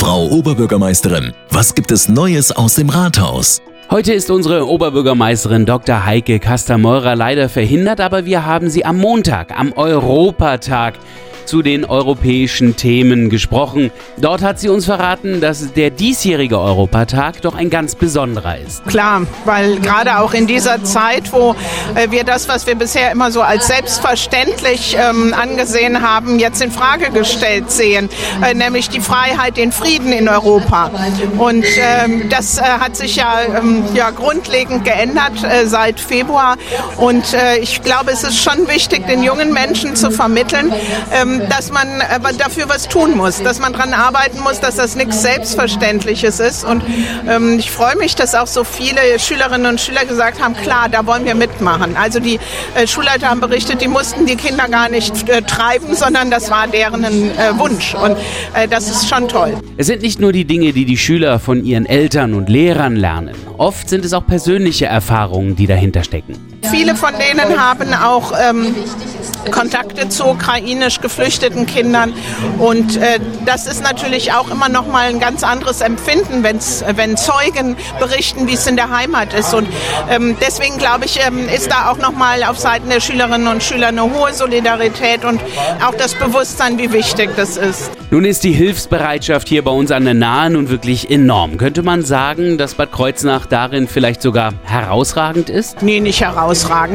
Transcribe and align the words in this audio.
Frau 0.00 0.28
Oberbürgermeisterin, 0.28 1.34
was 1.50 1.74
gibt 1.74 1.92
es 1.92 2.08
Neues 2.08 2.50
aus 2.52 2.76
dem 2.76 2.88
Rathaus? 2.88 3.60
Heute 3.90 4.14
ist 4.14 4.30
unsere 4.30 4.66
Oberbürgermeisterin 4.66 5.66
Dr. 5.66 6.06
Heike 6.06 6.38
Kastameurer 6.38 7.14
leider 7.14 7.50
verhindert, 7.50 8.00
aber 8.00 8.24
wir 8.24 8.46
haben 8.46 8.70
sie 8.70 8.86
am 8.86 8.96
Montag, 8.96 9.52
am 9.54 9.74
Europatag, 9.74 10.94
zu 11.50 11.62
den 11.62 11.84
europäischen 11.84 12.76
Themen 12.76 13.28
gesprochen. 13.28 13.90
Dort 14.18 14.40
hat 14.40 14.60
sie 14.60 14.68
uns 14.68 14.84
verraten, 14.84 15.40
dass 15.40 15.72
der 15.72 15.90
diesjährige 15.90 16.60
Europatag 16.60 17.42
doch 17.42 17.56
ein 17.56 17.70
ganz 17.70 17.96
besonderer 17.96 18.58
ist. 18.58 18.86
Klar, 18.86 19.22
weil 19.44 19.80
gerade 19.80 20.20
auch 20.20 20.32
in 20.32 20.46
dieser 20.46 20.84
Zeit, 20.84 21.32
wo 21.32 21.56
äh, 21.96 22.12
wir 22.12 22.22
das, 22.22 22.48
was 22.48 22.68
wir 22.68 22.76
bisher 22.76 23.10
immer 23.10 23.32
so 23.32 23.42
als 23.42 23.66
selbstverständlich 23.66 24.96
ähm, 24.96 25.34
angesehen 25.34 26.02
haben, 26.02 26.38
jetzt 26.38 26.62
in 26.62 26.70
Frage 26.70 27.10
gestellt 27.10 27.72
sehen, 27.72 28.08
äh, 28.44 28.54
nämlich 28.54 28.88
die 28.88 29.00
Freiheit, 29.00 29.56
den 29.56 29.72
Frieden 29.72 30.12
in 30.12 30.28
Europa. 30.28 30.92
Und 31.36 31.64
ähm, 31.78 32.28
das 32.28 32.58
äh, 32.58 32.62
hat 32.62 32.94
sich 32.94 33.16
ja, 33.16 33.40
ähm, 33.58 33.82
ja 33.94 34.10
grundlegend 34.10 34.84
geändert 34.84 35.42
äh, 35.42 35.66
seit 35.66 35.98
Februar. 35.98 36.56
Und 36.96 37.34
äh, 37.34 37.58
ich 37.58 37.82
glaube, 37.82 38.12
es 38.12 38.22
ist 38.22 38.38
schon 38.38 38.68
wichtig, 38.68 39.08
den 39.08 39.24
jungen 39.24 39.52
Menschen 39.52 39.96
zu 39.96 40.12
vermitteln, 40.12 40.72
ähm, 41.12 41.39
dass 41.48 41.70
man 41.70 41.88
äh, 42.00 42.34
dafür 42.38 42.68
was 42.68 42.88
tun 42.88 43.16
muss, 43.16 43.42
dass 43.42 43.60
man 43.60 43.72
daran 43.72 43.94
arbeiten 43.94 44.40
muss, 44.40 44.60
dass 44.60 44.76
das 44.76 44.96
nichts 44.96 45.22
Selbstverständliches 45.22 46.40
ist. 46.40 46.64
Und 46.64 46.82
ähm, 47.28 47.58
ich 47.58 47.70
freue 47.70 47.96
mich, 47.96 48.14
dass 48.14 48.34
auch 48.34 48.46
so 48.46 48.64
viele 48.64 49.00
Schülerinnen 49.18 49.66
und 49.66 49.80
Schüler 49.80 50.04
gesagt 50.04 50.42
haben, 50.42 50.54
klar, 50.54 50.88
da 50.90 51.06
wollen 51.06 51.24
wir 51.24 51.34
mitmachen. 51.34 51.96
Also 51.96 52.20
die 52.20 52.38
äh, 52.74 52.86
Schulleiter 52.86 53.28
haben 53.28 53.40
berichtet, 53.40 53.80
die 53.80 53.88
mussten 53.88 54.26
die 54.26 54.36
Kinder 54.36 54.68
gar 54.68 54.88
nicht 54.88 55.28
äh, 55.28 55.42
treiben, 55.42 55.94
sondern 55.94 56.30
das 56.30 56.50
war 56.50 56.66
deren 56.66 57.04
äh, 57.04 57.58
Wunsch. 57.58 57.94
Und 57.94 58.16
äh, 58.54 58.68
das 58.68 58.90
ist 58.90 59.08
schon 59.08 59.28
toll. 59.28 59.54
Es 59.76 59.86
sind 59.86 60.02
nicht 60.02 60.20
nur 60.20 60.32
die 60.32 60.44
Dinge, 60.44 60.72
die 60.72 60.84
die 60.84 60.96
Schüler 60.96 61.38
von 61.38 61.64
ihren 61.64 61.86
Eltern 61.86 62.34
und 62.34 62.48
Lehrern 62.48 62.96
lernen. 62.96 63.34
Oft 63.58 63.88
sind 63.88 64.04
es 64.04 64.12
auch 64.12 64.26
persönliche 64.26 64.86
Erfahrungen, 64.86 65.56
die 65.56 65.66
dahinter 65.66 66.04
stecken. 66.04 66.34
Viele 66.68 66.94
von 66.94 67.12
denen 67.18 67.58
haben 67.58 67.94
auch 67.94 68.32
ähm, 68.38 68.74
Kontakte 69.50 70.08
zu 70.08 70.26
ukrainisch 70.26 71.00
geflüchteten 71.00 71.66
Kindern. 71.66 72.12
Und 72.58 72.96
äh, 72.96 73.18
das 73.46 73.66
ist 73.66 73.82
natürlich 73.82 74.32
auch 74.32 74.50
immer 74.50 74.68
noch 74.68 74.86
mal 74.86 75.08
ein 75.08 75.20
ganz 75.20 75.42
anderes 75.42 75.80
Empfinden, 75.80 76.42
wenn's, 76.42 76.84
wenn 76.94 77.16
Zeugen 77.16 77.76
berichten, 77.98 78.46
wie 78.46 78.54
es 78.54 78.66
in 78.66 78.76
der 78.76 78.90
Heimat 78.90 79.32
ist. 79.32 79.54
Und 79.54 79.68
ähm, 80.10 80.36
deswegen 80.40 80.78
glaube 80.78 81.06
ich, 81.06 81.18
ähm, 81.26 81.48
ist 81.48 81.70
da 81.70 81.90
auch 81.90 81.98
noch 81.98 82.12
mal 82.12 82.44
auf 82.44 82.58
Seiten 82.58 82.88
der 82.88 83.00
Schülerinnen 83.00 83.48
und 83.48 83.62
Schüler 83.62 83.88
eine 83.88 84.02
hohe 84.02 84.32
Solidarität 84.32 85.24
und 85.24 85.40
auch 85.84 85.94
das 85.94 86.14
Bewusstsein, 86.14 86.78
wie 86.78 86.92
wichtig 86.92 87.30
das 87.36 87.56
ist. 87.56 87.90
Nun 88.10 88.24
ist 88.24 88.42
die 88.42 88.52
Hilfsbereitschaft 88.52 89.48
hier 89.48 89.62
bei 89.62 89.70
uns 89.70 89.92
an 89.92 90.04
der 90.04 90.14
Nahe 90.14 90.50
nun 90.50 90.68
wirklich 90.68 91.10
enorm. 91.10 91.58
Könnte 91.58 91.82
man 91.82 92.02
sagen, 92.02 92.58
dass 92.58 92.74
Bad 92.74 92.90
Kreuznach 92.90 93.46
darin 93.46 93.86
vielleicht 93.86 94.20
sogar 94.20 94.52
herausragend 94.64 95.48
ist? 95.48 95.82
Nee, 95.82 96.00
nicht 96.00 96.20
herausragend. 96.20 96.49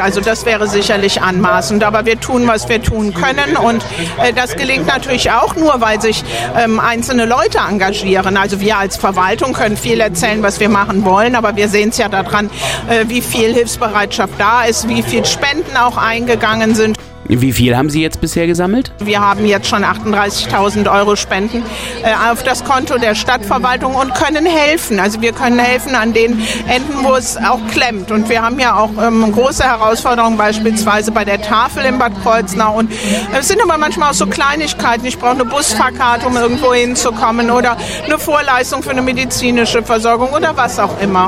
Also 0.00 0.20
das 0.20 0.44
wäre 0.46 0.68
sicherlich 0.68 1.22
anmaßend. 1.22 1.84
Aber 1.84 2.04
wir 2.06 2.20
tun, 2.20 2.46
was 2.46 2.68
wir 2.68 2.82
tun 2.82 3.14
können. 3.14 3.56
Und 3.56 3.84
äh, 4.22 4.32
das 4.32 4.56
gelingt 4.56 4.86
natürlich 4.86 5.30
auch 5.30 5.56
nur, 5.56 5.80
weil 5.80 6.00
sich 6.00 6.24
ähm, 6.56 6.80
einzelne 6.80 7.26
Leute 7.26 7.58
engagieren. 7.68 8.36
Also 8.36 8.60
wir 8.60 8.78
als 8.78 8.96
Verwaltung 8.96 9.52
können 9.52 9.76
viel 9.76 10.00
erzählen, 10.00 10.42
was 10.42 10.60
wir 10.60 10.68
machen 10.68 11.04
wollen. 11.04 11.34
Aber 11.34 11.56
wir 11.56 11.68
sehen 11.68 11.90
es 11.90 11.98
ja 11.98 12.08
daran, 12.08 12.50
äh, 12.88 13.04
wie 13.08 13.20
viel 13.20 13.52
Hilfsbereitschaft 13.52 14.34
da 14.38 14.64
ist, 14.64 14.88
wie 14.88 15.02
viel 15.02 15.24
Spenden 15.24 15.76
auch 15.76 15.96
eingegangen 15.96 16.74
sind. 16.74 16.98
Wie 17.28 17.52
viel 17.52 17.76
haben 17.76 17.90
Sie 17.90 18.00
jetzt 18.00 18.22
bisher 18.22 18.46
gesammelt? 18.46 18.90
Wir 19.00 19.20
haben 19.20 19.44
jetzt 19.44 19.68
schon 19.68 19.84
38.000 19.84 20.90
Euro 20.90 21.14
Spenden 21.14 21.62
äh, 22.02 22.32
auf 22.32 22.42
das 22.42 22.64
Konto 22.64 22.96
der 22.96 23.14
Stadtverwaltung 23.14 23.94
und 23.94 24.14
können 24.14 24.46
helfen. 24.46 24.98
Also 24.98 25.20
wir 25.20 25.32
können 25.32 25.58
helfen 25.58 25.94
an 25.94 26.14
den 26.14 26.42
Enden, 26.66 27.04
wo 27.04 27.14
es 27.16 27.36
auch 27.36 27.60
klemmt. 27.70 28.10
Und 28.10 28.30
wir 28.30 28.40
haben 28.40 28.58
ja 28.58 28.78
auch 28.78 28.90
ähm, 29.02 29.30
große 29.38 29.62
Herausforderungen, 29.62 30.36
beispielsweise 30.36 31.12
bei 31.12 31.24
der 31.24 31.40
Tafel 31.40 31.84
in 31.84 31.98
Bad 31.98 32.12
Kreuznach. 32.22 32.72
Und 32.72 32.90
es 33.38 33.46
sind 33.46 33.62
aber 33.62 33.78
manchmal 33.78 34.10
auch 34.10 34.14
so 34.14 34.26
Kleinigkeiten. 34.26 35.06
Ich 35.06 35.18
brauche 35.18 35.32
eine 35.32 35.44
Busfahrkarte, 35.44 36.26
um 36.26 36.36
irgendwo 36.36 36.74
hinzukommen 36.74 37.50
oder 37.50 37.76
eine 38.04 38.18
Vorleistung 38.18 38.82
für 38.82 38.90
eine 38.90 39.02
medizinische 39.02 39.82
Versorgung 39.84 40.32
oder 40.32 40.56
was 40.56 40.80
auch 40.80 41.00
immer. 41.00 41.26